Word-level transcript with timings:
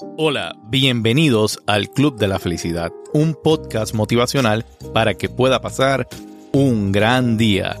Hola, 0.00 0.56
bienvenidos 0.64 1.62
al 1.68 1.88
Club 1.88 2.16
de 2.16 2.26
la 2.26 2.40
Felicidad, 2.40 2.92
un 3.12 3.36
podcast 3.40 3.94
motivacional 3.94 4.66
para 4.92 5.14
que 5.14 5.28
pueda 5.28 5.60
pasar 5.60 6.08
un 6.52 6.90
gran 6.90 7.36
día. 7.36 7.76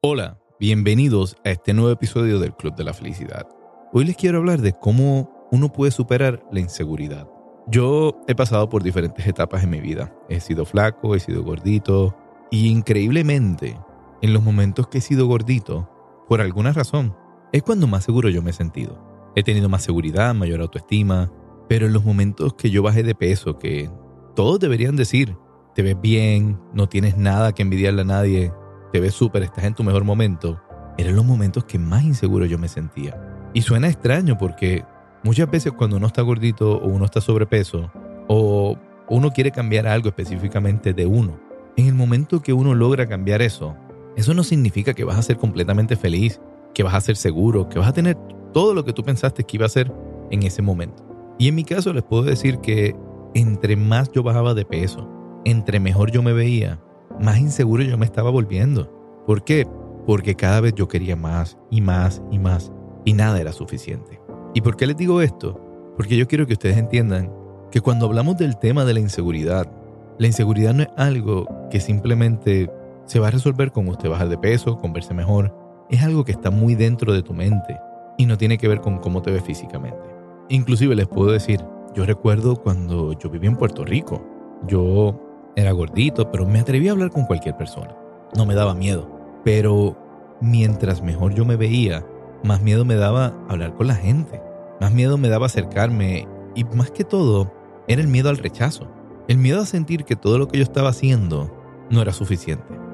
Hola, 0.00 0.38
bienvenidos 0.60 1.36
a 1.44 1.50
este 1.50 1.74
nuevo 1.74 1.90
episodio 1.90 2.38
del 2.38 2.54
Club 2.54 2.76
de 2.76 2.84
la 2.84 2.94
Felicidad. 2.94 3.48
Hoy 3.92 4.04
les 4.04 4.16
quiero 4.16 4.38
hablar 4.38 4.60
de 4.60 4.72
cómo 4.72 5.48
uno 5.50 5.72
puede 5.72 5.90
superar 5.90 6.44
la 6.52 6.60
inseguridad. 6.60 7.28
Yo 7.66 8.20
he 8.28 8.36
pasado 8.36 8.68
por 8.68 8.84
diferentes 8.84 9.26
etapas 9.26 9.64
en 9.64 9.70
mi 9.70 9.80
vida. 9.80 10.14
He 10.28 10.38
sido 10.38 10.64
flaco, 10.64 11.16
he 11.16 11.20
sido 11.20 11.42
gordito 11.42 12.14
y 12.52 12.68
increíblemente, 12.68 13.76
en 14.22 14.32
los 14.32 14.44
momentos 14.44 14.86
que 14.86 14.98
he 14.98 15.00
sido 15.00 15.26
gordito, 15.26 15.90
por 16.28 16.40
alguna 16.40 16.72
razón, 16.72 17.16
es 17.52 17.62
cuando 17.62 17.86
más 17.86 18.04
seguro 18.04 18.28
yo 18.28 18.42
me 18.42 18.50
he 18.50 18.54
sentido. 18.54 18.98
He 19.34 19.42
tenido 19.42 19.68
más 19.68 19.82
seguridad, 19.82 20.34
mayor 20.34 20.60
autoestima, 20.60 21.30
pero 21.68 21.86
en 21.86 21.92
los 21.92 22.04
momentos 22.04 22.54
que 22.54 22.70
yo 22.70 22.82
bajé 22.82 23.02
de 23.02 23.14
peso, 23.14 23.58
que 23.58 23.90
todos 24.34 24.58
deberían 24.58 24.96
decir, 24.96 25.36
te 25.74 25.82
ves 25.82 26.00
bien, 26.00 26.58
no 26.72 26.88
tienes 26.88 27.16
nada 27.16 27.52
que 27.52 27.62
envidiarle 27.62 28.02
a 28.02 28.06
nadie, 28.06 28.52
te 28.92 29.00
ves 29.00 29.14
súper, 29.14 29.42
estás 29.42 29.64
en 29.64 29.74
tu 29.74 29.84
mejor 29.84 30.04
momento, 30.04 30.60
eran 30.98 31.16
los 31.16 31.24
momentos 31.24 31.64
que 31.64 31.78
más 31.78 32.02
inseguro 32.02 32.46
yo 32.46 32.58
me 32.58 32.68
sentía. 32.68 33.20
Y 33.52 33.62
suena 33.62 33.88
extraño 33.88 34.38
porque 34.38 34.84
muchas 35.22 35.50
veces 35.50 35.72
cuando 35.72 35.96
uno 35.96 36.06
está 36.06 36.22
gordito 36.22 36.78
o 36.78 36.88
uno 36.88 37.04
está 37.04 37.20
sobrepeso 37.20 37.90
o 38.28 38.76
uno 39.08 39.30
quiere 39.30 39.50
cambiar 39.50 39.86
algo 39.86 40.08
específicamente 40.08 40.92
de 40.92 41.06
uno, 41.06 41.38
en 41.76 41.86
el 41.86 41.94
momento 41.94 42.40
que 42.40 42.52
uno 42.52 42.74
logra 42.74 43.06
cambiar 43.06 43.42
eso, 43.42 43.76
eso 44.16 44.34
no 44.34 44.42
significa 44.42 44.94
que 44.94 45.04
vas 45.04 45.18
a 45.18 45.22
ser 45.22 45.36
completamente 45.36 45.96
feliz, 45.96 46.40
que 46.74 46.82
vas 46.82 46.94
a 46.94 47.00
ser 47.00 47.16
seguro, 47.16 47.68
que 47.68 47.78
vas 47.78 47.88
a 47.88 47.92
tener 47.92 48.16
todo 48.52 48.74
lo 48.74 48.84
que 48.84 48.92
tú 48.92 49.02
pensaste 49.02 49.44
que 49.44 49.56
iba 49.56 49.66
a 49.66 49.70
ser 49.70 49.92
en 50.30 50.42
ese 50.42 50.62
momento. 50.62 51.04
Y 51.38 51.48
en 51.48 51.54
mi 51.54 51.64
caso 51.64 51.92
les 51.92 52.02
puedo 52.02 52.22
decir 52.22 52.58
que 52.58 52.96
entre 53.34 53.76
más 53.76 54.10
yo 54.12 54.22
bajaba 54.22 54.54
de 54.54 54.64
peso, 54.64 55.08
entre 55.44 55.80
mejor 55.80 56.10
yo 56.10 56.22
me 56.22 56.32
veía, 56.32 56.80
más 57.20 57.38
inseguro 57.38 57.82
yo 57.82 57.98
me 57.98 58.06
estaba 58.06 58.30
volviendo. 58.30 58.90
¿Por 59.26 59.44
qué? 59.44 59.66
Porque 60.06 60.34
cada 60.34 60.60
vez 60.60 60.74
yo 60.74 60.88
quería 60.88 61.16
más 61.16 61.58
y 61.70 61.80
más 61.82 62.22
y 62.30 62.38
más 62.38 62.72
y 63.04 63.12
nada 63.12 63.40
era 63.40 63.52
suficiente. 63.52 64.20
¿Y 64.54 64.62
por 64.62 64.76
qué 64.76 64.86
les 64.86 64.96
digo 64.96 65.20
esto? 65.20 65.60
Porque 65.96 66.16
yo 66.16 66.26
quiero 66.26 66.46
que 66.46 66.54
ustedes 66.54 66.78
entiendan 66.78 67.30
que 67.70 67.80
cuando 67.80 68.06
hablamos 68.06 68.38
del 68.38 68.58
tema 68.58 68.84
de 68.84 68.94
la 68.94 69.00
inseguridad, 69.00 69.70
la 70.18 70.26
inseguridad 70.26 70.72
no 70.72 70.84
es 70.84 70.88
algo 70.96 71.46
que 71.70 71.80
simplemente 71.80 72.70
se 73.06 73.20
va 73.20 73.28
a 73.28 73.30
resolver 73.30 73.72
con 73.72 73.88
usted 73.88 74.10
bajar 74.10 74.28
de 74.28 74.38
peso, 74.38 74.78
con 74.78 74.92
verse 74.92 75.14
mejor. 75.14 75.54
Es 75.88 76.02
algo 76.02 76.24
que 76.24 76.32
está 76.32 76.50
muy 76.50 76.74
dentro 76.74 77.12
de 77.12 77.22
tu 77.22 77.32
mente 77.32 77.78
y 78.18 78.26
no 78.26 78.36
tiene 78.36 78.58
que 78.58 78.68
ver 78.68 78.80
con 78.80 78.98
cómo 78.98 79.22
te 79.22 79.30
ves 79.30 79.44
físicamente. 79.44 80.14
Inclusive 80.48 80.94
les 80.94 81.06
puedo 81.06 81.30
decir, 81.30 81.64
yo 81.94 82.04
recuerdo 82.04 82.56
cuando 82.56 83.12
yo 83.12 83.30
vivía 83.30 83.50
en 83.50 83.56
Puerto 83.56 83.84
Rico. 83.84 84.22
Yo 84.66 85.52
era 85.56 85.72
gordito, 85.72 86.30
pero 86.30 86.46
me 86.46 86.60
atreví 86.60 86.88
a 86.88 86.92
hablar 86.92 87.10
con 87.10 87.24
cualquier 87.24 87.56
persona. 87.56 87.96
No 88.36 88.44
me 88.44 88.54
daba 88.54 88.74
miedo. 88.74 89.10
Pero 89.44 89.96
mientras 90.40 91.02
mejor 91.02 91.34
yo 91.34 91.44
me 91.44 91.56
veía, 91.56 92.04
más 92.44 92.60
miedo 92.60 92.84
me 92.84 92.96
daba 92.96 93.34
hablar 93.48 93.74
con 93.74 93.86
la 93.86 93.94
gente. 93.94 94.42
Más 94.80 94.92
miedo 94.92 95.16
me 95.16 95.28
daba 95.28 95.46
acercarme 95.46 96.28
y 96.54 96.64
más 96.64 96.90
que 96.90 97.04
todo 97.04 97.52
era 97.88 98.02
el 98.02 98.08
miedo 98.08 98.28
al 98.28 98.38
rechazo. 98.38 98.88
El 99.28 99.38
miedo 99.38 99.60
a 99.62 99.66
sentir 99.66 100.04
que 100.04 100.16
todo 100.16 100.38
lo 100.38 100.48
que 100.48 100.58
yo 100.58 100.64
estaba 100.64 100.90
haciendo 100.90 101.50
no 101.90 102.02
era 102.02 102.12
suficiente. 102.12 102.85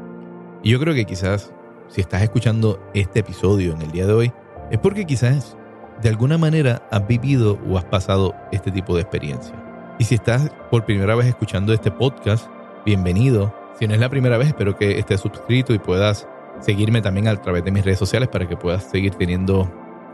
Y 0.62 0.70
yo 0.70 0.78
creo 0.78 0.94
que 0.94 1.04
quizás 1.04 1.52
si 1.88 2.00
estás 2.00 2.22
escuchando 2.22 2.80
este 2.94 3.20
episodio 3.20 3.72
en 3.72 3.82
el 3.82 3.90
día 3.90 4.06
de 4.06 4.12
hoy, 4.12 4.32
es 4.70 4.78
porque 4.78 5.04
quizás 5.04 5.56
de 6.00 6.08
alguna 6.08 6.38
manera 6.38 6.86
has 6.90 7.06
vivido 7.06 7.58
o 7.68 7.76
has 7.78 7.84
pasado 7.84 8.34
este 8.52 8.70
tipo 8.70 8.94
de 8.94 9.02
experiencia. 9.02 9.54
Y 9.98 10.04
si 10.04 10.14
estás 10.14 10.50
por 10.70 10.84
primera 10.84 11.16
vez 11.16 11.26
escuchando 11.26 11.72
este 11.72 11.90
podcast, 11.90 12.46
bienvenido. 12.86 13.52
Si 13.78 13.88
no 13.88 13.94
es 13.94 14.00
la 14.00 14.08
primera 14.08 14.38
vez, 14.38 14.48
espero 14.48 14.76
que 14.76 14.98
estés 14.98 15.20
suscrito 15.20 15.74
y 15.74 15.80
puedas 15.80 16.28
seguirme 16.60 17.02
también 17.02 17.26
a 17.26 17.36
través 17.36 17.64
de 17.64 17.72
mis 17.72 17.84
redes 17.84 17.98
sociales 17.98 18.28
para 18.28 18.48
que 18.48 18.56
puedas 18.56 18.84
seguir 18.84 19.16
teniendo 19.16 19.68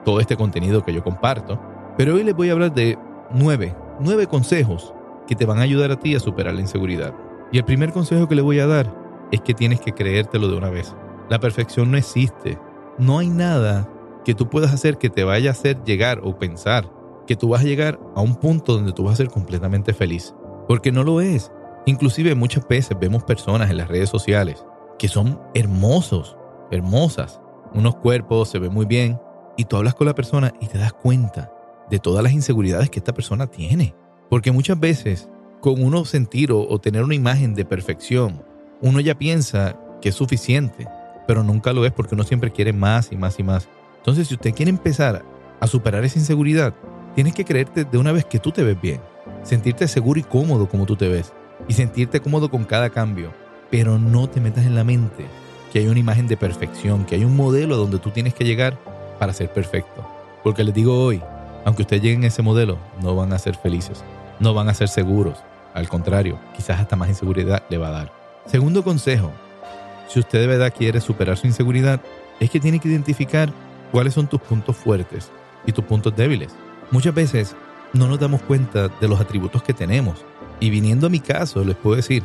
todo 0.04 0.18
este 0.18 0.36
contenido 0.36 0.82
que 0.82 0.94
yo 0.94 1.04
comparto. 1.04 1.60
Pero 1.98 2.14
hoy 2.14 2.24
les 2.24 2.34
voy 2.34 2.48
a 2.48 2.52
hablar 2.52 2.72
de 2.72 2.98
nueve, 3.30 3.76
nueve 4.00 4.26
consejos 4.26 4.94
que 5.26 5.36
te 5.36 5.44
van 5.44 5.58
a 5.58 5.62
ayudar 5.62 5.90
a 5.90 5.98
ti 5.98 6.14
a 6.14 6.20
superar 6.20 6.54
la 6.54 6.62
inseguridad. 6.62 7.14
Y 7.52 7.58
el 7.58 7.64
primer 7.64 7.92
consejo 7.92 8.28
que 8.28 8.34
le 8.34 8.42
voy 8.42 8.60
a 8.60 8.66
dar 8.66 9.07
es 9.32 9.40
que 9.40 9.54
tienes 9.54 9.80
que 9.80 9.92
creértelo 9.92 10.48
de 10.48 10.56
una 10.56 10.70
vez. 10.70 10.94
La 11.28 11.40
perfección 11.40 11.90
no 11.90 11.96
existe. 11.96 12.58
No 12.98 13.18
hay 13.18 13.28
nada 13.28 13.88
que 14.24 14.34
tú 14.34 14.48
puedas 14.48 14.72
hacer 14.72 14.98
que 14.98 15.10
te 15.10 15.24
vaya 15.24 15.50
a 15.50 15.52
hacer 15.52 15.82
llegar 15.84 16.20
o 16.22 16.38
pensar 16.38 16.90
que 17.26 17.36
tú 17.36 17.50
vas 17.50 17.60
a 17.60 17.64
llegar 17.64 18.00
a 18.14 18.22
un 18.22 18.36
punto 18.36 18.74
donde 18.74 18.92
tú 18.92 19.04
vas 19.04 19.14
a 19.14 19.16
ser 19.18 19.28
completamente 19.28 19.92
feliz. 19.92 20.34
Porque 20.66 20.90
no 20.90 21.04
lo 21.04 21.20
es. 21.20 21.52
Inclusive 21.86 22.34
muchas 22.34 22.66
veces 22.66 22.96
vemos 22.98 23.24
personas 23.24 23.70
en 23.70 23.76
las 23.76 23.88
redes 23.88 24.08
sociales 24.08 24.64
que 24.98 25.08
son 25.08 25.40
hermosos, 25.54 26.36
hermosas. 26.70 27.40
Unos 27.74 27.96
cuerpos 27.96 28.48
se 28.48 28.58
ven 28.58 28.72
muy 28.72 28.86
bien 28.86 29.20
y 29.56 29.64
tú 29.64 29.76
hablas 29.76 29.94
con 29.94 30.06
la 30.06 30.14
persona 30.14 30.52
y 30.60 30.66
te 30.66 30.78
das 30.78 30.92
cuenta 30.92 31.52
de 31.90 31.98
todas 31.98 32.22
las 32.22 32.32
inseguridades 32.32 32.90
que 32.90 32.98
esta 32.98 33.14
persona 33.14 33.46
tiene. 33.46 33.94
Porque 34.30 34.52
muchas 34.52 34.80
veces 34.80 35.28
con 35.60 35.82
uno 35.82 36.04
sentir 36.04 36.52
o, 36.52 36.66
o 36.66 36.78
tener 36.80 37.02
una 37.02 37.14
imagen 37.14 37.54
de 37.54 37.64
perfección 37.64 38.42
uno 38.80 39.00
ya 39.00 39.16
piensa 39.16 39.76
que 40.00 40.10
es 40.10 40.14
suficiente, 40.14 40.86
pero 41.26 41.42
nunca 41.42 41.72
lo 41.72 41.84
es 41.84 41.92
porque 41.92 42.14
uno 42.14 42.24
siempre 42.24 42.52
quiere 42.52 42.72
más 42.72 43.12
y 43.12 43.16
más 43.16 43.38
y 43.38 43.42
más. 43.42 43.68
Entonces, 43.96 44.28
si 44.28 44.34
usted 44.34 44.54
quiere 44.54 44.70
empezar 44.70 45.24
a 45.60 45.66
superar 45.66 46.04
esa 46.04 46.18
inseguridad, 46.18 46.74
tienes 47.14 47.34
que 47.34 47.44
creerte 47.44 47.84
de 47.84 47.98
una 47.98 48.12
vez 48.12 48.24
que 48.24 48.38
tú 48.38 48.52
te 48.52 48.62
ves 48.62 48.80
bien, 48.80 49.00
sentirte 49.42 49.88
seguro 49.88 50.20
y 50.20 50.22
cómodo 50.22 50.68
como 50.68 50.86
tú 50.86 50.96
te 50.96 51.08
ves, 51.08 51.32
y 51.66 51.74
sentirte 51.74 52.20
cómodo 52.20 52.50
con 52.50 52.64
cada 52.64 52.90
cambio, 52.90 53.32
pero 53.70 53.98
no 53.98 54.28
te 54.28 54.40
metas 54.40 54.64
en 54.64 54.74
la 54.74 54.84
mente 54.84 55.26
que 55.72 55.80
hay 55.80 55.88
una 55.88 56.00
imagen 56.00 56.28
de 56.28 56.36
perfección, 56.36 57.04
que 57.04 57.16
hay 57.16 57.24
un 57.24 57.36
modelo 57.36 57.76
donde 57.76 57.98
tú 57.98 58.10
tienes 58.10 58.34
que 58.34 58.44
llegar 58.44 58.78
para 59.18 59.32
ser 59.32 59.52
perfecto. 59.52 60.06
Porque 60.42 60.64
les 60.64 60.74
digo 60.74 61.04
hoy, 61.04 61.20
aunque 61.64 61.82
ustedes 61.82 62.02
lleguen 62.02 62.24
a 62.24 62.28
ese 62.28 62.42
modelo, 62.42 62.78
no 63.02 63.14
van 63.14 63.32
a 63.32 63.38
ser 63.38 63.56
felices, 63.56 64.02
no 64.40 64.54
van 64.54 64.68
a 64.68 64.74
ser 64.74 64.88
seguros. 64.88 65.38
Al 65.74 65.88
contrario, 65.88 66.38
quizás 66.56 66.80
hasta 66.80 66.96
más 66.96 67.08
inseguridad 67.08 67.62
le 67.68 67.76
va 67.78 67.88
a 67.88 67.92
dar. 67.92 68.17
Segundo 68.50 68.82
consejo, 68.82 69.30
si 70.08 70.20
usted 70.20 70.40
de 70.40 70.46
verdad 70.46 70.72
quiere 70.76 71.02
superar 71.02 71.36
su 71.36 71.46
inseguridad, 71.46 72.00
es 72.40 72.48
que 72.48 72.58
tiene 72.58 72.78
que 72.78 72.88
identificar 72.88 73.52
cuáles 73.92 74.14
son 74.14 74.26
tus 74.26 74.40
puntos 74.40 74.74
fuertes 74.74 75.30
y 75.66 75.72
tus 75.72 75.84
puntos 75.84 76.16
débiles. 76.16 76.54
Muchas 76.90 77.14
veces 77.14 77.54
no 77.92 78.08
nos 78.08 78.18
damos 78.18 78.40
cuenta 78.40 78.88
de 78.88 79.08
los 79.08 79.20
atributos 79.20 79.62
que 79.62 79.74
tenemos. 79.74 80.24
Y 80.60 80.70
viniendo 80.70 81.06
a 81.06 81.10
mi 81.10 81.20
caso, 81.20 81.62
les 81.62 81.76
puedo 81.76 81.96
decir, 81.96 82.22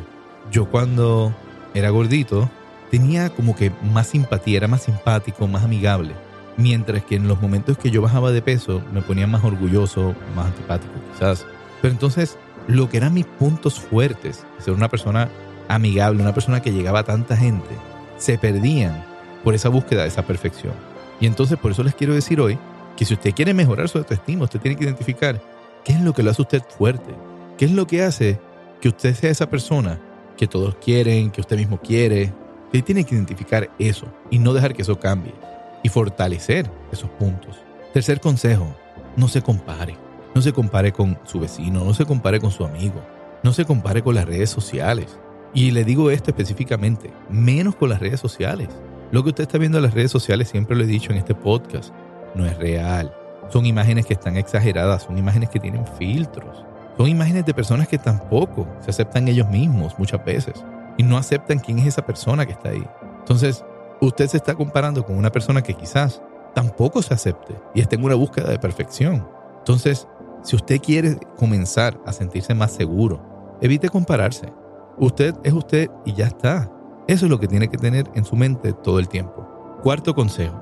yo 0.50 0.64
cuando 0.64 1.34
era 1.74 1.90
gordito 1.90 2.48
tenía 2.90 3.28
como 3.28 3.54
que 3.54 3.70
más 3.92 4.06
simpatía, 4.06 4.56
era 4.56 4.68
más 4.68 4.84
simpático, 4.84 5.46
más 5.46 5.64
amigable. 5.64 6.14
Mientras 6.56 7.04
que 7.04 7.16
en 7.16 7.28
los 7.28 7.42
momentos 7.42 7.76
que 7.76 7.90
yo 7.90 8.00
bajaba 8.00 8.32
de 8.32 8.40
peso 8.40 8.82
me 8.94 9.02
ponía 9.02 9.26
más 9.26 9.44
orgulloso, 9.44 10.14
más 10.34 10.46
antipático 10.46 10.94
quizás. 11.12 11.44
Pero 11.82 11.92
entonces 11.92 12.38
lo 12.66 12.88
que 12.88 12.96
eran 12.96 13.12
mis 13.12 13.26
puntos 13.26 13.78
fuertes, 13.78 14.46
ser 14.58 14.72
una 14.72 14.88
persona 14.88 15.28
amigable, 15.68 16.22
una 16.22 16.34
persona 16.34 16.60
que 16.60 16.72
llegaba 16.72 17.00
a 17.00 17.04
tanta 17.04 17.36
gente, 17.36 17.68
se 18.16 18.38
perdían 18.38 19.04
por 19.42 19.54
esa 19.54 19.68
búsqueda 19.68 20.02
de 20.02 20.08
esa 20.08 20.26
perfección. 20.26 20.74
Y 21.20 21.26
entonces 21.26 21.58
por 21.58 21.72
eso 21.72 21.82
les 21.82 21.94
quiero 21.94 22.14
decir 22.14 22.40
hoy 22.40 22.58
que 22.96 23.04
si 23.04 23.14
usted 23.14 23.32
quiere 23.34 23.54
mejorar 23.54 23.88
su 23.88 23.98
autoestima, 23.98 24.44
usted 24.44 24.60
tiene 24.60 24.76
que 24.76 24.84
identificar 24.84 25.40
qué 25.84 25.92
es 25.92 26.00
lo 26.00 26.12
que 26.12 26.22
lo 26.22 26.30
hace 26.30 26.42
usted 26.42 26.62
fuerte, 26.76 27.14
qué 27.58 27.64
es 27.66 27.72
lo 27.72 27.86
que 27.86 28.02
hace 28.02 28.38
que 28.80 28.88
usted 28.88 29.14
sea 29.14 29.30
esa 29.30 29.48
persona 29.48 30.00
que 30.36 30.46
todos 30.46 30.76
quieren, 30.76 31.30
que 31.30 31.40
usted 31.40 31.56
mismo 31.56 31.78
quiere. 31.80 32.32
Usted 32.66 32.84
tiene 32.84 33.04
que 33.04 33.14
identificar 33.14 33.70
eso 33.78 34.06
y 34.30 34.38
no 34.38 34.52
dejar 34.52 34.74
que 34.74 34.82
eso 34.82 34.98
cambie 34.98 35.34
y 35.82 35.88
fortalecer 35.88 36.70
esos 36.90 37.10
puntos. 37.10 37.56
Tercer 37.92 38.20
consejo, 38.20 38.74
no 39.16 39.28
se 39.28 39.42
compare. 39.42 39.96
No 40.34 40.42
se 40.42 40.52
compare 40.52 40.92
con 40.92 41.16
su 41.24 41.38
vecino, 41.38 41.84
no 41.84 41.94
se 41.94 42.04
compare 42.04 42.40
con 42.40 42.50
su 42.50 42.64
amigo, 42.64 43.00
no 43.44 43.52
se 43.52 43.64
compare 43.64 44.02
con 44.02 44.16
las 44.16 44.24
redes 44.24 44.50
sociales. 44.50 45.16
Y 45.54 45.70
le 45.70 45.84
digo 45.84 46.10
esto 46.10 46.30
específicamente, 46.30 47.12
menos 47.30 47.76
con 47.76 47.88
las 47.88 48.00
redes 48.00 48.18
sociales. 48.18 48.68
Lo 49.12 49.22
que 49.22 49.30
usted 49.30 49.44
está 49.44 49.56
viendo 49.56 49.78
en 49.78 49.84
las 49.84 49.94
redes 49.94 50.10
sociales, 50.10 50.48
siempre 50.48 50.76
lo 50.76 50.82
he 50.82 50.88
dicho 50.88 51.12
en 51.12 51.18
este 51.18 51.34
podcast, 51.34 51.94
no 52.34 52.44
es 52.44 52.58
real. 52.58 53.14
Son 53.50 53.64
imágenes 53.64 54.04
que 54.06 54.14
están 54.14 54.36
exageradas, 54.36 55.04
son 55.04 55.16
imágenes 55.16 55.50
que 55.50 55.60
tienen 55.60 55.86
filtros. 55.98 56.64
Son 56.96 57.08
imágenes 57.08 57.46
de 57.46 57.54
personas 57.54 57.86
que 57.86 57.98
tampoco 57.98 58.66
se 58.80 58.90
aceptan 58.90 59.28
ellos 59.28 59.48
mismos 59.48 59.98
muchas 59.98 60.24
veces 60.24 60.64
y 60.96 61.02
no 61.02 61.16
aceptan 61.16 61.58
quién 61.60 61.78
es 61.78 61.86
esa 61.86 62.04
persona 62.04 62.46
que 62.46 62.52
está 62.52 62.70
ahí. 62.70 62.84
Entonces, 63.20 63.64
usted 64.00 64.26
se 64.28 64.36
está 64.36 64.54
comparando 64.54 65.04
con 65.04 65.16
una 65.16 65.30
persona 65.30 65.62
que 65.62 65.74
quizás 65.74 66.22
tampoco 66.54 67.02
se 67.02 67.14
acepte 67.14 67.54
y 67.74 67.80
esté 67.80 67.96
en 67.96 68.04
una 68.04 68.14
búsqueda 68.14 68.50
de 68.50 68.58
perfección. 68.58 69.28
Entonces, 69.58 70.08
si 70.42 70.56
usted 70.56 70.80
quiere 70.80 71.18
comenzar 71.36 71.98
a 72.06 72.12
sentirse 72.12 72.54
más 72.54 72.72
seguro, 72.72 73.56
evite 73.60 73.88
compararse. 73.88 74.52
Usted 74.98 75.34
es 75.42 75.52
usted 75.52 75.90
y 76.04 76.12
ya 76.12 76.26
está. 76.26 76.70
Eso 77.08 77.26
es 77.26 77.30
lo 77.30 77.40
que 77.40 77.48
tiene 77.48 77.68
que 77.68 77.76
tener 77.76 78.10
en 78.14 78.24
su 78.24 78.36
mente 78.36 78.72
todo 78.72 78.98
el 78.98 79.08
tiempo. 79.08 79.46
Cuarto 79.82 80.14
consejo, 80.14 80.58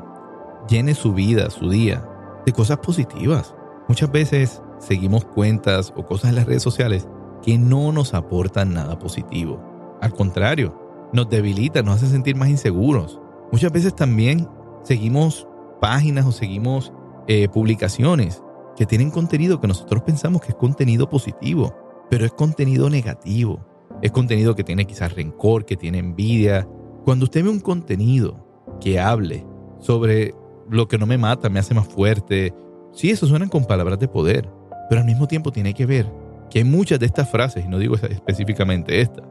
llene 0.68 0.94
su 0.94 1.12
vida, 1.12 1.50
su 1.50 1.68
día, 1.68 2.04
de 2.44 2.52
cosas 2.52 2.78
positivas. 2.78 3.54
Muchas 3.88 4.10
veces 4.10 4.62
seguimos 4.78 5.24
cuentas 5.24 5.92
o 5.96 6.04
cosas 6.04 6.30
en 6.30 6.36
las 6.36 6.46
redes 6.46 6.62
sociales 6.62 7.06
que 7.42 7.58
no 7.58 7.92
nos 7.92 8.14
aportan 8.14 8.72
nada 8.72 8.98
positivo. 8.98 9.60
Al 10.00 10.12
contrario, 10.12 10.74
nos 11.12 11.28
debilitan, 11.28 11.84
nos 11.84 11.96
hacen 11.96 12.10
sentir 12.10 12.36
más 12.36 12.48
inseguros. 12.48 13.20
Muchas 13.52 13.70
veces 13.70 13.94
también 13.94 14.48
seguimos 14.82 15.46
páginas 15.80 16.26
o 16.26 16.32
seguimos 16.32 16.92
eh, 17.28 17.48
publicaciones 17.48 18.42
que 18.76 18.86
tienen 18.86 19.10
contenido 19.10 19.60
que 19.60 19.68
nosotros 19.68 20.02
pensamos 20.02 20.40
que 20.40 20.48
es 20.48 20.54
contenido 20.54 21.08
positivo, 21.08 21.74
pero 22.08 22.24
es 22.24 22.32
contenido 22.32 22.88
negativo. 22.88 23.71
Es 24.02 24.10
contenido 24.10 24.54
que 24.54 24.64
tiene 24.64 24.84
quizás 24.84 25.14
rencor, 25.14 25.64
que 25.64 25.76
tiene 25.76 25.98
envidia. 25.98 26.68
Cuando 27.04 27.24
usted 27.24 27.44
ve 27.44 27.50
un 27.50 27.60
contenido 27.60 28.44
que 28.80 28.98
hable 29.00 29.46
sobre 29.78 30.34
lo 30.68 30.88
que 30.88 30.98
no 30.98 31.06
me 31.06 31.18
mata, 31.18 31.48
me 31.48 31.60
hace 31.60 31.74
más 31.74 31.86
fuerte, 31.86 32.52
sí, 32.92 33.10
eso 33.10 33.26
suenan 33.26 33.48
con 33.48 33.64
palabras 33.64 33.98
de 33.98 34.08
poder, 34.08 34.50
pero 34.88 35.00
al 35.00 35.06
mismo 35.06 35.28
tiempo 35.28 35.52
tiene 35.52 35.72
que 35.72 35.86
ver 35.86 36.12
que 36.50 36.58
hay 36.58 36.64
muchas 36.64 37.00
de 37.00 37.06
estas 37.06 37.30
frases, 37.30 37.64
y 37.64 37.68
no 37.68 37.78
digo 37.78 37.94
específicamente 37.94 39.00
esta, 39.00 39.22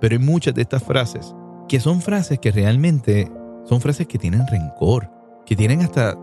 pero 0.00 0.14
hay 0.14 0.18
muchas 0.18 0.54
de 0.54 0.62
estas 0.62 0.82
frases 0.82 1.34
que 1.68 1.80
son 1.80 2.02
frases 2.02 2.38
que 2.38 2.50
realmente 2.50 3.30
son 3.64 3.80
frases 3.80 4.06
que 4.06 4.18
tienen 4.18 4.46
rencor, 4.46 5.10
que 5.46 5.56
tienen 5.56 5.82
hasta 5.82 6.16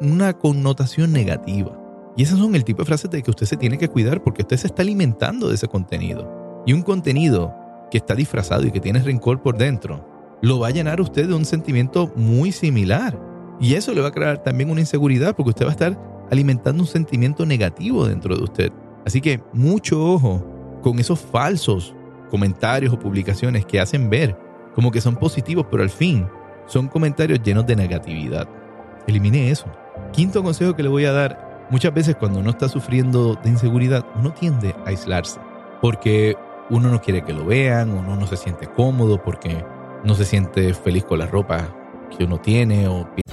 una 0.00 0.32
connotación 0.34 1.12
negativa. 1.12 1.80
Y 2.16 2.22
esas 2.22 2.38
son 2.38 2.54
el 2.54 2.64
tipo 2.64 2.82
de 2.82 2.86
frases 2.86 3.10
de 3.10 3.22
que 3.22 3.30
usted 3.30 3.46
se 3.46 3.56
tiene 3.56 3.78
que 3.78 3.88
cuidar 3.88 4.22
porque 4.22 4.42
usted 4.42 4.56
se 4.56 4.68
está 4.68 4.82
alimentando 4.82 5.48
de 5.48 5.56
ese 5.56 5.66
contenido. 5.66 6.43
Y 6.66 6.72
un 6.72 6.82
contenido 6.82 7.54
que 7.90 7.98
está 7.98 8.14
disfrazado 8.14 8.66
y 8.66 8.70
que 8.70 8.80
tiene 8.80 9.00
rencor 9.00 9.42
por 9.42 9.56
dentro, 9.56 10.38
lo 10.42 10.58
va 10.58 10.68
a 10.68 10.72
llenar 10.72 11.00
usted 11.00 11.28
de 11.28 11.34
un 11.34 11.44
sentimiento 11.44 12.12
muy 12.16 12.52
similar. 12.52 13.18
Y 13.60 13.74
eso 13.74 13.92
le 13.94 14.00
va 14.00 14.08
a 14.08 14.12
crear 14.12 14.42
también 14.42 14.70
una 14.70 14.80
inseguridad 14.80 15.34
porque 15.36 15.50
usted 15.50 15.66
va 15.66 15.70
a 15.70 15.72
estar 15.72 16.26
alimentando 16.30 16.82
un 16.82 16.88
sentimiento 16.88 17.46
negativo 17.46 18.06
dentro 18.06 18.36
de 18.36 18.42
usted. 18.42 18.72
Así 19.06 19.20
que 19.20 19.40
mucho 19.52 20.04
ojo 20.04 20.44
con 20.82 20.98
esos 20.98 21.20
falsos 21.20 21.94
comentarios 22.30 22.92
o 22.92 22.98
publicaciones 22.98 23.64
que 23.64 23.80
hacen 23.80 24.10
ver 24.10 24.36
como 24.74 24.90
que 24.90 25.00
son 25.00 25.16
positivos, 25.16 25.66
pero 25.70 25.82
al 25.82 25.90
fin 25.90 26.26
son 26.66 26.88
comentarios 26.88 27.40
llenos 27.42 27.66
de 27.66 27.76
negatividad. 27.76 28.48
Elimine 29.06 29.50
eso. 29.50 29.66
Quinto 30.12 30.42
consejo 30.42 30.74
que 30.74 30.82
le 30.82 30.88
voy 30.88 31.04
a 31.04 31.12
dar 31.12 31.44
Muchas 31.70 31.94
veces 31.94 32.16
cuando 32.16 32.40
uno 32.40 32.50
está 32.50 32.68
sufriendo 32.68 33.38
de 33.42 33.48
inseguridad, 33.48 34.04
uno 34.16 34.32
tiende 34.32 34.74
a 34.84 34.90
aislarse, 34.90 35.40
porque 35.80 36.36
uno 36.70 36.88
no 36.88 37.00
quiere 37.00 37.22
que 37.22 37.32
lo 37.32 37.44
vean, 37.44 37.90
uno 37.90 38.16
no 38.16 38.26
se 38.26 38.36
siente 38.36 38.66
cómodo, 38.66 39.22
porque 39.22 39.64
no 40.04 40.14
se 40.14 40.24
siente 40.24 40.74
feliz 40.74 41.04
con 41.04 41.18
la 41.18 41.26
ropa 41.26 41.74
que 42.16 42.24
uno 42.24 42.40
tiene 42.40 42.88
o... 42.88 43.08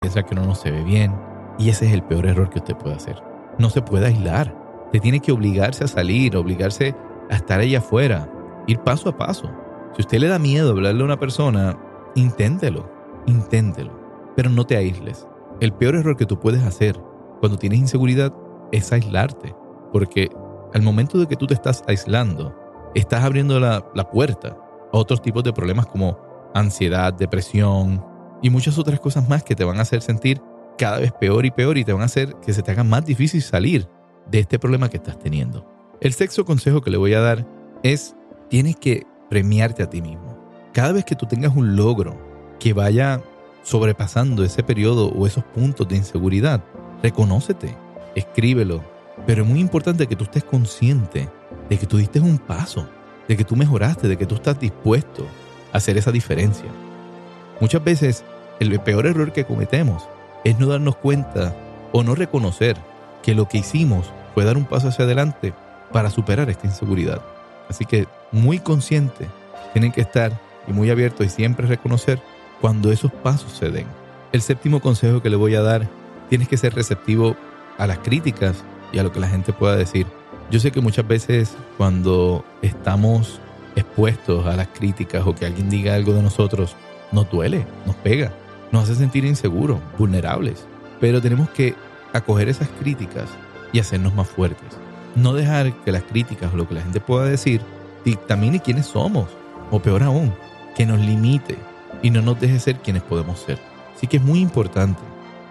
piensa 0.00 0.22
que 0.22 0.34
uno 0.34 0.44
no 0.44 0.54
se 0.54 0.70
ve 0.70 0.84
bien. 0.84 1.14
Y 1.58 1.70
ese 1.70 1.86
es 1.86 1.92
el 1.92 2.02
peor 2.02 2.26
error 2.26 2.50
que 2.50 2.58
usted 2.58 2.76
puede 2.76 2.94
hacer. 2.94 3.22
No 3.58 3.70
se 3.70 3.82
puede 3.82 4.06
aislar. 4.06 4.56
Te 4.92 5.00
tiene 5.00 5.20
que 5.20 5.32
obligarse 5.32 5.84
a 5.84 5.88
salir, 5.88 6.36
obligarse 6.36 6.94
a 7.30 7.36
estar 7.36 7.58
ahí 7.58 7.74
afuera, 7.74 8.30
ir 8.66 8.78
paso 8.80 9.08
a 9.08 9.16
paso. 9.16 9.50
Si 9.94 10.02
usted 10.02 10.18
le 10.18 10.28
da 10.28 10.38
miedo 10.38 10.70
hablarle 10.70 11.02
a 11.02 11.06
una 11.06 11.18
persona, 11.18 11.76
inténtelo, 12.14 12.88
inténtelo, 13.26 13.98
pero 14.36 14.50
no 14.50 14.64
te 14.64 14.76
aísles. 14.76 15.26
El 15.60 15.72
peor 15.72 15.96
error 15.96 16.16
que 16.16 16.26
tú 16.26 16.38
puedes 16.38 16.62
hacer 16.62 17.00
cuando 17.40 17.58
tienes 17.58 17.80
inseguridad 17.80 18.32
es 18.70 18.92
aislarte, 18.92 19.56
porque 19.92 20.30
al 20.72 20.82
momento 20.82 21.18
de 21.18 21.26
que 21.26 21.36
tú 21.36 21.46
te 21.46 21.54
estás 21.54 21.82
aislando, 21.88 22.54
estás 22.94 23.24
abriendo 23.24 23.58
la, 23.58 23.84
la 23.94 24.08
puerta 24.10 24.56
a 24.92 24.98
otros 24.98 25.22
tipos 25.22 25.42
de 25.42 25.52
problemas 25.52 25.86
como 25.86 26.18
ansiedad, 26.54 27.12
depresión, 27.12 28.04
y 28.42 28.50
muchas 28.50 28.78
otras 28.78 29.00
cosas 29.00 29.28
más 29.28 29.42
que 29.42 29.54
te 29.54 29.64
van 29.64 29.78
a 29.78 29.82
hacer 29.82 30.02
sentir 30.02 30.40
cada 30.78 30.98
vez 30.98 31.12
peor 31.12 31.46
y 31.46 31.50
peor 31.50 31.78
y 31.78 31.84
te 31.84 31.92
van 31.92 32.02
a 32.02 32.06
hacer 32.06 32.34
que 32.44 32.52
se 32.52 32.62
te 32.62 32.70
haga 32.70 32.84
más 32.84 33.04
difícil 33.04 33.42
salir 33.42 33.88
de 34.30 34.40
este 34.40 34.58
problema 34.58 34.88
que 34.88 34.98
estás 34.98 35.18
teniendo. 35.18 35.66
El 36.00 36.12
sexto 36.12 36.44
consejo 36.44 36.82
que 36.82 36.90
le 36.90 36.98
voy 36.98 37.14
a 37.14 37.20
dar 37.20 37.46
es, 37.82 38.14
tienes 38.50 38.76
que 38.76 39.06
premiarte 39.30 39.82
a 39.82 39.90
ti 39.90 40.02
mismo. 40.02 40.36
Cada 40.72 40.92
vez 40.92 41.04
que 41.04 41.16
tú 41.16 41.26
tengas 41.26 41.56
un 41.56 41.76
logro 41.76 42.18
que 42.58 42.72
vaya 42.72 43.22
sobrepasando 43.62 44.44
ese 44.44 44.62
periodo 44.62 45.08
o 45.08 45.26
esos 45.26 45.44
puntos 45.44 45.88
de 45.88 45.96
inseguridad, 45.96 46.62
reconócete, 47.02 47.74
escríbelo. 48.14 48.82
Pero 49.26 49.42
es 49.42 49.48
muy 49.48 49.60
importante 49.60 50.06
que 50.06 50.16
tú 50.16 50.24
estés 50.24 50.44
consciente 50.44 51.28
de 51.68 51.78
que 51.78 51.86
tú 51.86 51.96
diste 51.96 52.20
un 52.20 52.38
paso, 52.38 52.86
de 53.26 53.36
que 53.36 53.44
tú 53.44 53.56
mejoraste, 53.56 54.08
de 54.08 54.16
que 54.16 54.26
tú 54.26 54.34
estás 54.34 54.60
dispuesto 54.60 55.26
a 55.72 55.78
hacer 55.78 55.96
esa 55.96 56.12
diferencia. 56.12 56.70
Muchas 57.60 57.82
veces 57.82 58.24
el 58.60 58.78
peor 58.80 59.06
error 59.06 59.32
que 59.32 59.44
cometemos 59.44 60.06
es 60.44 60.58
no 60.58 60.66
darnos 60.66 60.96
cuenta 60.96 61.54
o 61.92 62.02
no 62.02 62.14
reconocer 62.14 62.76
que 63.22 63.34
lo 63.34 63.48
que 63.48 63.58
hicimos 63.58 64.06
fue 64.34 64.44
dar 64.44 64.56
un 64.56 64.66
paso 64.66 64.88
hacia 64.88 65.04
adelante 65.04 65.54
para 65.92 66.10
superar 66.10 66.50
esta 66.50 66.66
inseguridad. 66.66 67.22
Así 67.68 67.84
que 67.84 68.06
muy 68.30 68.58
consciente 68.58 69.26
tienen 69.72 69.92
que 69.92 70.02
estar 70.02 70.38
y 70.68 70.72
muy 70.72 70.90
abiertos 70.90 71.26
y 71.26 71.30
siempre 71.30 71.66
reconocer 71.66 72.20
cuando 72.60 72.92
esos 72.92 73.12
pasos 73.12 73.52
se 73.52 73.70
den. 73.70 73.86
El 74.32 74.42
séptimo 74.42 74.80
consejo 74.80 75.22
que 75.22 75.30
le 75.30 75.36
voy 75.36 75.54
a 75.54 75.62
dar, 75.62 75.88
tienes 76.28 76.48
que 76.48 76.56
ser 76.56 76.74
receptivo 76.74 77.36
a 77.78 77.86
las 77.86 77.98
críticas 77.98 78.64
y 78.92 78.98
a 78.98 79.02
lo 79.02 79.12
que 79.12 79.20
la 79.20 79.28
gente 79.28 79.52
pueda 79.52 79.76
decir. 79.76 80.06
Yo 80.50 80.60
sé 80.60 80.70
que 80.70 80.80
muchas 80.80 81.06
veces 81.06 81.56
cuando 81.76 82.44
estamos 82.62 83.40
expuestos 83.74 84.46
a 84.46 84.56
las 84.56 84.68
críticas 84.68 85.26
o 85.26 85.34
que 85.34 85.46
alguien 85.46 85.68
diga 85.68 85.94
algo 85.94 86.12
de 86.12 86.22
nosotros, 86.22 86.76
nos 87.12 87.30
duele, 87.30 87.66
nos 87.86 87.96
pega, 87.96 88.32
nos 88.72 88.84
hace 88.84 88.96
sentir 88.96 89.24
inseguros, 89.24 89.78
vulnerables. 89.98 90.66
Pero 91.00 91.20
tenemos 91.20 91.48
que 91.50 91.74
acoger 92.12 92.48
esas 92.48 92.68
críticas 92.80 93.28
y 93.72 93.78
hacernos 93.78 94.14
más 94.14 94.28
fuertes. 94.28 94.68
No 95.14 95.32
dejar 95.32 95.72
que 95.84 95.92
las 95.92 96.02
críticas 96.02 96.52
o 96.52 96.56
lo 96.56 96.68
que 96.68 96.74
la 96.74 96.82
gente 96.82 97.00
pueda 97.00 97.24
decir 97.26 97.60
dictamine 98.04 98.60
quiénes 98.60 98.86
somos, 98.86 99.28
o 99.70 99.80
peor 99.80 100.02
aún, 100.02 100.32
que 100.76 100.86
nos 100.86 101.00
limite 101.00 101.56
y 102.02 102.10
no 102.10 102.22
nos 102.22 102.38
deje 102.40 102.58
ser 102.58 102.76
quienes 102.76 103.02
podemos 103.02 103.40
ser. 103.40 103.58
Así 103.96 104.06
que 104.06 104.18
es 104.18 104.22
muy 104.22 104.40
importante 104.40 105.00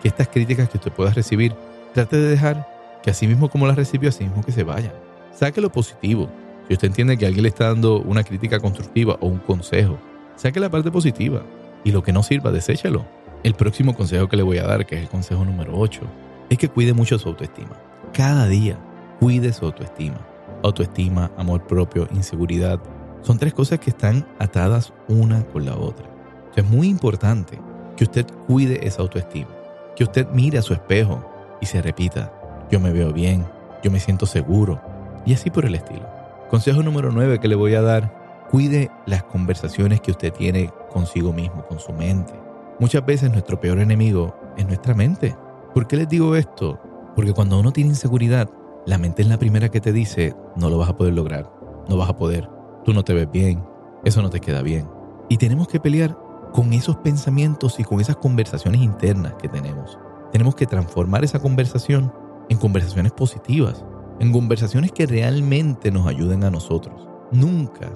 que 0.01 0.07
estas 0.07 0.27
críticas 0.27 0.69
que 0.69 0.77
usted 0.77 0.91
pueda 0.91 1.11
recibir, 1.11 1.53
trate 1.93 2.17
de 2.17 2.29
dejar 2.29 2.67
que 3.03 3.09
así 3.09 3.27
mismo 3.27 3.49
como 3.49 3.67
las 3.67 3.75
recibió, 3.75 4.09
así 4.09 4.23
mismo 4.23 4.43
que 4.43 4.51
se 4.51 4.63
vayan. 4.63 4.93
Saque 5.33 5.61
lo 5.61 5.71
positivo. 5.71 6.29
Si 6.67 6.73
usted 6.73 6.87
entiende 6.87 7.17
que 7.17 7.25
alguien 7.25 7.43
le 7.43 7.49
está 7.49 7.67
dando 7.67 7.99
una 7.99 8.23
crítica 8.23 8.59
constructiva 8.59 9.17
o 9.19 9.27
un 9.27 9.39
consejo, 9.39 9.97
saque 10.35 10.59
la 10.59 10.69
parte 10.69 10.91
positiva 10.91 11.43
y 11.83 11.91
lo 11.91 12.03
que 12.03 12.13
no 12.13 12.23
sirva, 12.23 12.51
deséchelo. 12.51 13.05
El 13.43 13.53
próximo 13.53 13.95
consejo 13.95 14.27
que 14.27 14.37
le 14.37 14.43
voy 14.43 14.57
a 14.57 14.65
dar, 14.65 14.85
que 14.85 14.95
es 14.95 15.01
el 15.01 15.09
consejo 15.09 15.45
número 15.45 15.77
8, 15.77 16.01
es 16.49 16.57
que 16.57 16.69
cuide 16.69 16.93
mucho 16.93 17.17
su 17.19 17.29
autoestima. 17.29 17.79
Cada 18.13 18.47
día 18.47 18.77
cuide 19.19 19.53
su 19.53 19.65
autoestima. 19.65 20.19
Autoestima, 20.63 21.31
amor 21.37 21.65
propio, 21.67 22.07
inseguridad, 22.11 22.79
son 23.21 23.39
tres 23.39 23.53
cosas 23.53 23.79
que 23.79 23.89
están 23.89 24.27
atadas 24.39 24.93
una 25.07 25.43
con 25.45 25.65
la 25.65 25.75
otra. 25.75 26.07
es 26.55 26.63
muy 26.63 26.87
importante 26.87 27.59
que 27.97 28.03
usted 28.03 28.25
cuide 28.47 28.87
esa 28.87 29.01
autoestima, 29.01 29.49
que 29.95 30.03
usted 30.03 30.27
mire 30.29 30.57
a 30.59 30.61
su 30.61 30.73
espejo 30.73 31.27
y 31.59 31.65
se 31.65 31.81
repita, 31.81 32.31
yo 32.71 32.79
me 32.79 32.91
veo 32.91 33.11
bien, 33.11 33.45
yo 33.83 33.91
me 33.91 33.99
siento 33.99 34.25
seguro, 34.25 34.81
y 35.25 35.33
así 35.33 35.49
por 35.49 35.65
el 35.65 35.75
estilo. 35.75 36.07
Consejo 36.49 36.83
número 36.83 37.11
9 37.11 37.39
que 37.39 37.47
le 37.47 37.55
voy 37.55 37.73
a 37.75 37.81
dar, 37.81 38.24
cuide 38.49 38.91
las 39.05 39.23
conversaciones 39.23 40.01
que 40.01 40.11
usted 40.11 40.33
tiene 40.33 40.71
consigo 40.91 41.33
mismo, 41.33 41.65
con 41.67 41.79
su 41.79 41.93
mente. 41.93 42.33
Muchas 42.79 43.05
veces 43.05 43.31
nuestro 43.31 43.59
peor 43.59 43.79
enemigo 43.79 44.35
es 44.57 44.65
nuestra 44.65 44.93
mente. 44.93 45.35
¿Por 45.73 45.87
qué 45.87 45.97
les 45.97 46.09
digo 46.09 46.35
esto? 46.35 46.79
Porque 47.15 47.33
cuando 47.33 47.59
uno 47.59 47.71
tiene 47.71 47.91
inseguridad, 47.91 48.49
la 48.85 48.97
mente 48.97 49.21
es 49.21 49.27
la 49.27 49.37
primera 49.37 49.69
que 49.69 49.81
te 49.81 49.91
dice, 49.91 50.35
no 50.55 50.69
lo 50.69 50.77
vas 50.77 50.89
a 50.89 50.95
poder 50.95 51.13
lograr, 51.13 51.51
no 51.89 51.97
vas 51.97 52.09
a 52.09 52.17
poder, 52.17 52.49
tú 52.83 52.93
no 52.93 53.03
te 53.03 53.13
ves 53.13 53.31
bien, 53.31 53.63
eso 54.03 54.21
no 54.21 54.29
te 54.29 54.39
queda 54.39 54.61
bien. 54.61 54.89
Y 55.29 55.37
tenemos 55.37 55.67
que 55.67 55.79
pelear 55.79 56.17
con 56.53 56.71
esos 56.73 56.97
pensamientos 56.97 57.79
y 57.79 57.83
con 57.83 57.99
esas 57.99 58.17
conversaciones 58.17 58.81
internas 58.81 59.33
que 59.35 59.49
tenemos. 59.49 59.97
Tenemos 60.31 60.55
que 60.55 60.65
transformar 60.65 61.23
esa 61.23 61.39
conversación 61.39 62.13
en 62.49 62.57
conversaciones 62.57 63.11
positivas, 63.11 63.83
en 64.19 64.31
conversaciones 64.31 64.91
que 64.91 65.07
realmente 65.07 65.91
nos 65.91 66.07
ayuden 66.07 66.43
a 66.43 66.51
nosotros. 66.51 67.07
Nunca 67.31 67.89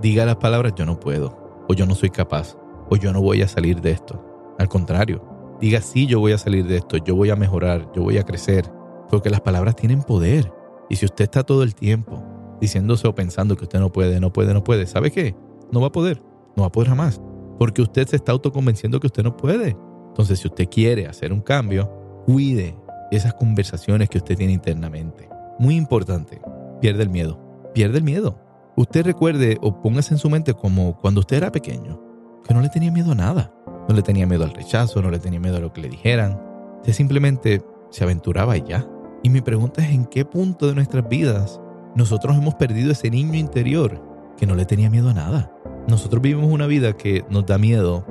diga 0.00 0.24
las 0.24 0.36
palabras 0.36 0.74
yo 0.76 0.86
no 0.86 1.00
puedo, 1.00 1.64
o 1.68 1.74
yo 1.74 1.86
no 1.86 1.94
soy 1.94 2.10
capaz, 2.10 2.56
o 2.90 2.96
yo 2.96 3.12
no 3.12 3.20
voy 3.20 3.42
a 3.42 3.48
salir 3.48 3.80
de 3.80 3.92
esto. 3.92 4.54
Al 4.58 4.68
contrario, 4.68 5.22
diga 5.60 5.80
sí 5.80 6.06
yo 6.06 6.20
voy 6.20 6.32
a 6.32 6.38
salir 6.38 6.66
de 6.66 6.76
esto, 6.76 6.96
yo 6.98 7.14
voy 7.14 7.30
a 7.30 7.36
mejorar, 7.36 7.90
yo 7.94 8.02
voy 8.02 8.18
a 8.18 8.24
crecer, 8.24 8.70
porque 9.10 9.30
las 9.30 9.40
palabras 9.40 9.76
tienen 9.76 10.02
poder. 10.02 10.52
Y 10.88 10.96
si 10.96 11.04
usted 11.04 11.24
está 11.24 11.42
todo 11.42 11.62
el 11.62 11.74
tiempo 11.74 12.22
diciéndose 12.60 13.06
o 13.08 13.14
pensando 13.14 13.56
que 13.56 13.64
usted 13.64 13.80
no 13.80 13.90
puede, 13.90 14.20
no 14.20 14.32
puede, 14.32 14.54
no 14.54 14.64
puede, 14.64 14.86
¿sabe 14.86 15.10
qué? 15.10 15.34
No 15.72 15.80
va 15.80 15.88
a 15.88 15.92
poder, 15.92 16.22
no 16.56 16.62
va 16.62 16.68
a 16.68 16.72
poder 16.72 16.88
jamás, 16.88 17.20
porque 17.58 17.82
usted 17.82 18.06
se 18.06 18.16
está 18.16 18.32
autoconvenciendo 18.32 19.00
que 19.00 19.08
usted 19.08 19.22
no 19.22 19.36
puede. 19.36 19.76
Entonces, 20.08 20.38
si 20.38 20.48
usted 20.48 20.68
quiere 20.70 21.06
hacer 21.06 21.32
un 21.32 21.40
cambio, 21.40 21.90
cuide 22.24 22.74
esas 23.10 23.34
conversaciones 23.34 24.08
que 24.08 24.18
usted 24.18 24.36
tiene 24.36 24.52
internamente. 24.52 25.28
Muy 25.58 25.76
importante, 25.76 26.40
pierde 26.80 27.02
el 27.02 27.10
miedo. 27.10 27.38
Pierde 27.74 27.98
el 27.98 28.04
miedo. 28.04 28.38
Usted 28.78 29.06
recuerde 29.06 29.56
o 29.62 29.80
póngase 29.80 30.12
en 30.12 30.18
su 30.18 30.28
mente 30.28 30.52
como 30.52 30.98
cuando 30.98 31.20
usted 31.20 31.38
era 31.38 31.50
pequeño, 31.50 31.98
que 32.44 32.52
no 32.52 32.60
le 32.60 32.68
tenía 32.68 32.92
miedo 32.92 33.12
a 33.12 33.14
nada. 33.14 33.50
No 33.88 33.94
le 33.94 34.02
tenía 34.02 34.26
miedo 34.26 34.44
al 34.44 34.52
rechazo, 34.52 35.00
no 35.00 35.10
le 35.10 35.18
tenía 35.18 35.40
miedo 35.40 35.56
a 35.56 35.60
lo 35.60 35.72
que 35.72 35.80
le 35.80 35.88
dijeran. 35.88 36.38
Usted 36.78 36.92
simplemente 36.92 37.64
se 37.88 38.04
aventuraba 38.04 38.54
y 38.58 38.64
ya. 38.64 38.86
Y 39.22 39.30
mi 39.30 39.40
pregunta 39.40 39.82
es 39.82 39.90
en 39.90 40.04
qué 40.04 40.26
punto 40.26 40.66
de 40.66 40.74
nuestras 40.74 41.08
vidas 41.08 41.58
nosotros 41.94 42.36
hemos 42.36 42.54
perdido 42.56 42.92
ese 42.92 43.10
niño 43.10 43.38
interior 43.38 44.02
que 44.36 44.46
no 44.46 44.54
le 44.54 44.66
tenía 44.66 44.90
miedo 44.90 45.08
a 45.08 45.14
nada. 45.14 45.50
Nosotros 45.88 46.20
vivimos 46.20 46.52
una 46.52 46.66
vida 46.66 46.92
que 46.92 47.24
nos 47.30 47.46
da 47.46 47.56
miedo 47.56 48.04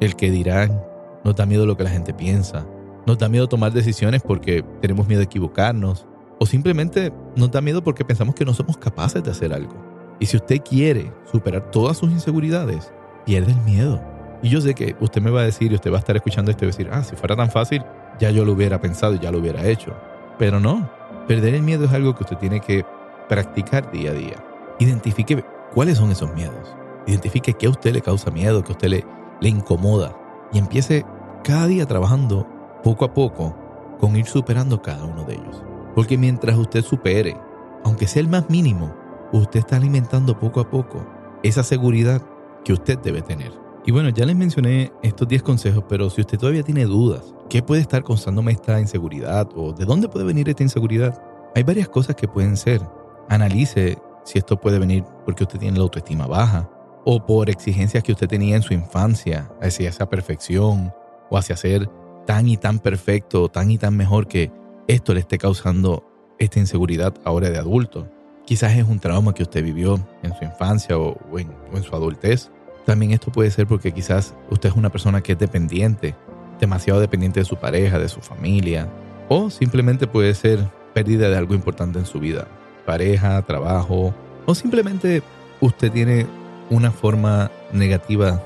el 0.00 0.16
que 0.16 0.30
dirán, 0.30 0.82
nos 1.24 1.36
da 1.36 1.44
miedo 1.44 1.66
lo 1.66 1.76
que 1.76 1.84
la 1.84 1.90
gente 1.90 2.14
piensa, 2.14 2.66
nos 3.06 3.18
da 3.18 3.28
miedo 3.28 3.48
tomar 3.48 3.72
decisiones 3.72 4.22
porque 4.22 4.64
tenemos 4.80 5.06
miedo 5.06 5.18
de 5.18 5.26
equivocarnos, 5.26 6.06
o 6.40 6.46
simplemente 6.46 7.12
nos 7.36 7.50
da 7.50 7.60
miedo 7.60 7.84
porque 7.84 8.04
pensamos 8.04 8.34
que 8.34 8.46
no 8.46 8.54
somos 8.54 8.78
capaces 8.78 9.22
de 9.22 9.30
hacer 9.30 9.52
algo. 9.52 9.85
Y 10.18 10.26
si 10.26 10.36
usted 10.36 10.62
quiere 10.62 11.12
superar 11.30 11.70
todas 11.70 11.98
sus 11.98 12.10
inseguridades, 12.10 12.92
pierde 13.24 13.52
el 13.52 13.60
miedo. 13.62 14.00
Y 14.42 14.48
yo 14.48 14.60
sé 14.60 14.74
que 14.74 14.96
usted 15.00 15.20
me 15.20 15.30
va 15.30 15.40
a 15.40 15.44
decir 15.44 15.72
y 15.72 15.74
usted 15.74 15.90
va 15.90 15.96
a 15.96 16.00
estar 16.00 16.16
escuchando 16.16 16.50
esto 16.50 16.64
y 16.64 16.68
va 16.68 16.74
a 16.74 16.76
decir, 16.76 16.90
ah, 16.92 17.02
si 17.02 17.16
fuera 17.16 17.36
tan 17.36 17.50
fácil, 17.50 17.82
ya 18.18 18.30
yo 18.30 18.44
lo 18.44 18.52
hubiera 18.52 18.80
pensado 18.80 19.14
y 19.14 19.18
ya 19.18 19.30
lo 19.30 19.38
hubiera 19.38 19.66
hecho. 19.66 19.94
Pero 20.38 20.60
no, 20.60 20.88
perder 21.26 21.54
el 21.54 21.62
miedo 21.62 21.84
es 21.84 21.92
algo 21.92 22.14
que 22.14 22.24
usted 22.24 22.36
tiene 22.36 22.60
que 22.60 22.84
practicar 23.28 23.90
día 23.90 24.10
a 24.10 24.14
día. 24.14 24.44
Identifique 24.78 25.44
cuáles 25.74 25.98
son 25.98 26.10
esos 26.10 26.32
miedos. 26.34 26.76
Identifique 27.06 27.54
qué 27.54 27.66
a 27.66 27.70
usted 27.70 27.92
le 27.92 28.02
causa 28.02 28.30
miedo, 28.30 28.62
qué 28.62 28.72
a 28.72 28.76
usted 28.76 28.88
le, 28.88 29.04
le 29.40 29.48
incomoda. 29.48 30.16
Y 30.52 30.58
empiece 30.58 31.04
cada 31.42 31.66
día 31.66 31.86
trabajando 31.86 32.46
poco 32.82 33.04
a 33.04 33.14
poco 33.14 33.56
con 33.98 34.16
ir 34.16 34.26
superando 34.26 34.82
cada 34.82 35.04
uno 35.04 35.24
de 35.24 35.34
ellos. 35.34 35.62
Porque 35.94 36.18
mientras 36.18 36.58
usted 36.58 36.82
supere, 36.82 37.36
aunque 37.84 38.06
sea 38.06 38.20
el 38.20 38.28
más 38.28 38.50
mínimo, 38.50 38.94
usted 39.32 39.60
está 39.60 39.76
alimentando 39.76 40.38
poco 40.38 40.60
a 40.60 40.70
poco 40.70 41.06
esa 41.42 41.62
seguridad 41.62 42.22
que 42.64 42.72
usted 42.72 42.98
debe 42.98 43.22
tener. 43.22 43.52
Y 43.84 43.92
bueno, 43.92 44.08
ya 44.08 44.26
les 44.26 44.34
mencioné 44.34 44.92
estos 45.02 45.28
10 45.28 45.42
consejos, 45.44 45.84
pero 45.88 46.10
si 46.10 46.20
usted 46.20 46.38
todavía 46.38 46.64
tiene 46.64 46.86
dudas, 46.86 47.34
¿qué 47.48 47.62
puede 47.62 47.80
estar 47.80 48.02
causándome 48.02 48.50
esta 48.50 48.80
inseguridad 48.80 49.48
o 49.54 49.72
de 49.72 49.84
dónde 49.84 50.08
puede 50.08 50.24
venir 50.24 50.48
esta 50.48 50.64
inseguridad? 50.64 51.22
Hay 51.54 51.62
varias 51.62 51.88
cosas 51.88 52.16
que 52.16 52.26
pueden 52.26 52.56
ser. 52.56 52.80
Analice 53.28 53.98
si 54.24 54.38
esto 54.38 54.58
puede 54.60 54.80
venir 54.80 55.04
porque 55.24 55.44
usted 55.44 55.60
tiene 55.60 55.78
la 55.78 55.84
autoestima 55.84 56.26
baja 56.26 56.68
o 57.04 57.24
por 57.24 57.48
exigencias 57.48 58.02
que 58.02 58.10
usted 58.10 58.26
tenía 58.26 58.56
en 58.56 58.62
su 58.62 58.74
infancia 58.74 59.52
hacia 59.62 59.88
esa 59.88 60.08
perfección 60.08 60.92
o 61.30 61.38
hacia 61.38 61.56
ser 61.56 61.88
tan 62.26 62.48
y 62.48 62.56
tan 62.56 62.80
perfecto, 62.80 63.48
tan 63.48 63.70
y 63.70 63.78
tan 63.78 63.96
mejor 63.96 64.26
que 64.26 64.50
esto 64.88 65.14
le 65.14 65.20
esté 65.20 65.38
causando 65.38 66.04
esta 66.40 66.58
inseguridad 66.58 67.14
ahora 67.24 67.50
de 67.50 67.58
adulto. 67.58 68.08
Quizás 68.46 68.76
es 68.76 68.84
un 68.84 69.00
trauma 69.00 69.34
que 69.34 69.42
usted 69.42 69.62
vivió 69.62 70.00
en 70.22 70.32
su 70.38 70.44
infancia 70.44 70.96
o, 70.96 71.18
en, 71.36 71.82
su 71.82 71.94
adultez. 71.94 72.50
También 72.86 73.10
esto 73.10 73.32
puede 73.32 73.50
ser 73.50 73.66
porque 73.66 73.92
quizás 73.92 74.34
usted 74.50 74.68
es 74.68 74.76
una 74.76 74.88
persona 74.88 75.20
que 75.20 75.32
es 75.32 75.38
dependiente, 75.38 76.14
demasiado 76.60 77.00
dependiente 77.00 77.40
de 77.40 77.44
su 77.44 77.56
pareja, 77.56 77.98
de 77.98 78.08
su 78.08 78.20
familia, 78.20 78.88
o 79.28 79.50
simplemente 79.50 80.06
puede 80.06 80.32
ser 80.34 80.60
pérdida 80.94 81.28
de 81.28 81.36
algo 81.36 81.54
importante 81.54 81.98
en 81.98 82.06
su 82.06 82.20
vida 82.20 82.46
pareja, 82.86 83.42
trabajo, 83.42 84.14
o 84.46 84.54
simplemente 84.54 85.22
usted 85.60 85.90
tiene 85.90 86.26
una 86.70 86.92
forma 86.92 87.50
negativa 87.72 88.40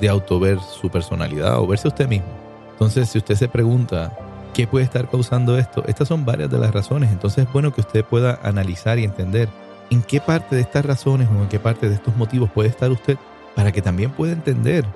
de 0.00 0.08
autover 0.08 0.58
su 0.60 0.90
personalidad 0.90 1.58
o 1.58 1.66
verse 1.66 1.88
usted 1.88 2.08
mismo. 2.08 2.26
Entonces, 2.72 3.08
si 3.08 3.18
usted 3.18 3.36
se 3.36 3.48
pregunta 3.48 4.12
qué 4.54 4.66
puede 4.66 4.86
estar 4.86 5.10
causando 5.10 5.58
esto, 5.58 5.84
estas 5.86 6.08
son 6.08 6.24
varias 6.24 6.50
de 6.50 6.58
las 6.58 6.72
razones. 6.72 7.10
Entonces, 7.12 7.44
es 7.46 7.52
bueno 7.52 7.74
que 7.74 7.82
usted 7.82 8.04
pueda 8.04 8.38
analizar 8.42 8.98
y 8.98 9.04
entender 9.04 9.50
en 9.90 10.00
qué 10.00 10.20
parte 10.20 10.56
de 10.56 10.62
estas 10.62 10.86
razones 10.86 11.28
o 11.28 11.42
en 11.42 11.48
qué 11.48 11.58
parte 11.58 11.88
de 11.88 11.94
estos 11.96 12.16
motivos 12.16 12.50
puede 12.50 12.70
estar 12.70 12.90
usted 12.90 13.18
para 13.54 13.72
que 13.72 13.82
también 13.82 14.10
pueda 14.10 14.32
entender 14.32 14.86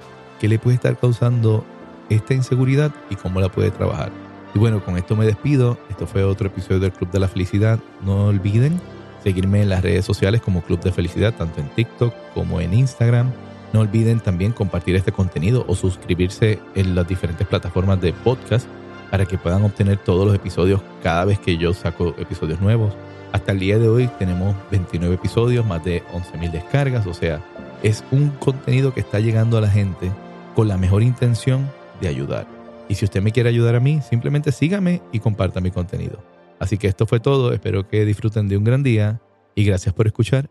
qué 0.40 0.48
le 0.48 0.58
puede 0.58 0.76
estar 0.76 0.96
causando 0.96 1.64
esta 2.08 2.32
inseguridad 2.32 2.90
y 3.10 3.16
cómo 3.16 3.40
la 3.40 3.50
puede 3.50 3.70
trabajar. 3.70 4.10
Y 4.54 4.58
bueno, 4.58 4.82
con 4.82 4.96
esto 4.96 5.14
me 5.14 5.26
despido. 5.26 5.76
Esto 5.90 6.06
fue 6.06 6.24
otro 6.24 6.46
episodio 6.46 6.80
del 6.80 6.92
Club 6.92 7.10
de 7.10 7.20
la 7.20 7.28
Felicidad. 7.28 7.78
No 8.02 8.26
olviden 8.26 8.80
seguirme 9.22 9.60
en 9.60 9.68
las 9.68 9.82
redes 9.82 10.06
sociales 10.06 10.40
como 10.40 10.62
Club 10.62 10.80
de 10.80 10.92
Felicidad, 10.92 11.34
tanto 11.34 11.60
en 11.60 11.68
TikTok 11.68 12.14
como 12.32 12.60
en 12.60 12.72
Instagram. 12.72 13.30
No 13.72 13.80
olviden 13.80 14.20
también 14.20 14.52
compartir 14.52 14.96
este 14.96 15.12
contenido 15.12 15.64
o 15.68 15.74
suscribirse 15.74 16.60
en 16.74 16.94
las 16.94 17.06
diferentes 17.06 17.46
plataformas 17.46 18.00
de 18.00 18.12
podcast 18.14 18.66
para 19.10 19.26
que 19.26 19.38
puedan 19.38 19.64
obtener 19.64 19.98
todos 19.98 20.26
los 20.26 20.34
episodios 20.34 20.80
cada 21.02 21.24
vez 21.24 21.38
que 21.38 21.56
yo 21.56 21.72
saco 21.74 22.14
episodios 22.18 22.60
nuevos. 22.60 22.94
Hasta 23.32 23.52
el 23.52 23.58
día 23.58 23.78
de 23.78 23.88
hoy 23.88 24.08
tenemos 24.18 24.54
29 24.70 25.14
episodios, 25.14 25.66
más 25.66 25.84
de 25.84 26.02
11.000 26.12 26.50
descargas, 26.50 27.06
o 27.06 27.14
sea, 27.14 27.42
es 27.82 28.04
un 28.10 28.30
contenido 28.30 28.94
que 28.94 29.00
está 29.00 29.20
llegando 29.20 29.58
a 29.58 29.60
la 29.60 29.68
gente 29.68 30.10
con 30.54 30.68
la 30.68 30.76
mejor 30.76 31.02
intención 31.02 31.70
de 32.00 32.08
ayudar. 32.08 32.46
Y 32.88 32.94
si 32.94 33.04
usted 33.04 33.22
me 33.22 33.32
quiere 33.32 33.50
ayudar 33.50 33.74
a 33.74 33.80
mí, 33.80 34.00
simplemente 34.00 34.50
sígame 34.50 35.02
y 35.12 35.20
comparta 35.20 35.60
mi 35.60 35.70
contenido. 35.70 36.22
Así 36.58 36.78
que 36.78 36.88
esto 36.88 37.06
fue 37.06 37.20
todo, 37.20 37.52
espero 37.52 37.86
que 37.86 38.04
disfruten 38.04 38.48
de 38.48 38.56
un 38.56 38.64
gran 38.64 38.82
día 38.82 39.20
y 39.54 39.64
gracias 39.64 39.94
por 39.94 40.06
escuchar 40.06 40.50